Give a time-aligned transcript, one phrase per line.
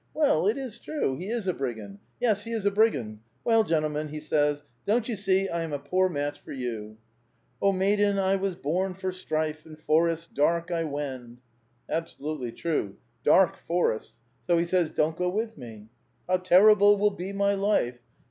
[0.15, 1.99] Well, it is true; he is a brigand.
[2.19, 3.19] Yes, he is a brigand.
[3.43, 6.97] Well, gentlemen, he says,' Don't you see I am a poor match for you?
[7.61, 9.63] O maiden, I was bom for strife.
[9.63, 11.39] In forests dark I wend/ ^^
[11.87, 15.89] Absolutely true; dark forests; so he says, ^ Don't go with me.'
[16.27, 17.99] How terrible will be my life